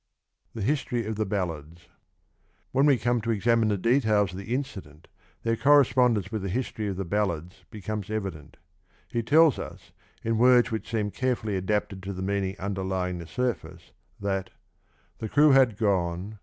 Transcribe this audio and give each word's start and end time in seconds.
Tbe 0.55 0.63
h'storyof 0.63 1.13
Whcn 1.13 1.75
wc 2.73 3.01
comc 3.03 3.21
to 3.21 3.29
cxaminc 3.29 3.69
the 3.69 3.77
details 3.77 4.31
of 4.31 4.39
the 4.39 4.51
incident 4.51 5.03
the 5.03 5.09
ballads. 5.09 5.43
their 5.43 5.55
correspondence 5.63 6.31
with 6.31 6.41
the 6.41 6.49
histoiy 6.49 6.89
of 6.89 6.95
the 6.97 7.05
ballads 7.05 7.65
be 7.69 7.81
comes 7.81 8.09
evident. 8.09 8.57
He 9.09 9.21
tells 9.21 9.59
us, 9.59 9.91
in 10.23 10.39
words 10.39 10.71
which 10.71 10.89
seem 10.89 11.11
care 11.11 11.35
fully 11.35 11.55
adapted 11.55 12.01
to 12.01 12.13
the 12.13 12.23
meaning 12.23 12.55
underlying 12.57 13.19
the 13.19 13.27
surface 13.27 13.91
that 14.19 14.49
The 15.19 15.29
crew 15.29 15.51
had 15.51 15.77
qone. 15.77 16.39